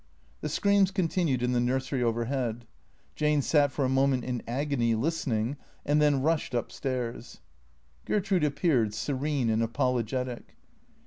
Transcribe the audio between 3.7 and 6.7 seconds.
for a moment in agony, listening, and then rushed